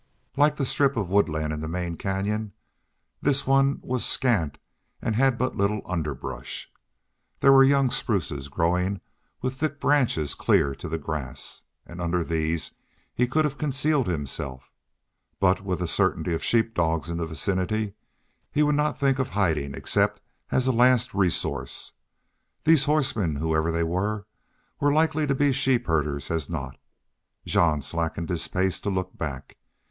Like 0.35 0.55
the 0.55 0.65
strip 0.65 0.97
of 0.97 1.11
woodland 1.11 1.53
in 1.53 1.59
the 1.59 1.67
main 1.67 1.95
canyon, 1.95 2.53
this 3.21 3.45
one 3.45 3.77
was 3.83 4.03
scant 4.03 4.57
and 4.99 5.15
had 5.15 5.37
but 5.37 5.55
little 5.55 5.83
underbrush. 5.85 6.71
There 7.39 7.51
were 7.51 7.63
young 7.63 7.91
spruces 7.91 8.47
growing 8.47 8.99
with 9.43 9.53
thick 9.53 9.79
branches 9.79 10.33
clear 10.33 10.73
to 10.73 10.89
the 10.89 10.97
grass, 10.97 11.65
and 11.85 12.01
under 12.01 12.23
these 12.23 12.73
he 13.13 13.27
could 13.27 13.45
have 13.45 13.59
concealed 13.59 14.07
himself. 14.07 14.73
But, 15.39 15.61
with 15.61 15.81
a 15.83 15.87
certainty 15.87 16.33
of 16.33 16.43
sheep 16.43 16.73
dogs 16.73 17.07
in 17.07 17.17
the 17.19 17.27
vicinity, 17.27 17.93
he 18.51 18.63
would 18.63 18.73
not 18.73 18.97
think 18.97 19.19
of 19.19 19.29
hiding 19.29 19.75
except 19.75 20.19
as 20.49 20.65
a 20.65 20.71
last 20.71 21.13
resource. 21.13 21.93
These 22.63 22.85
horsemen, 22.85 23.35
whoever 23.35 23.71
they 23.71 23.83
were, 23.83 24.25
were 24.79 24.91
as 24.93 24.95
likely 24.95 25.27
to 25.27 25.35
be 25.35 25.51
sheep 25.53 25.85
herders 25.85 26.31
as 26.31 26.49
not. 26.49 26.79
Jean 27.45 27.83
slackened 27.83 28.29
his 28.29 28.47
pace 28.47 28.81
to 28.81 28.89
look 28.89 29.15
back. 29.15 29.57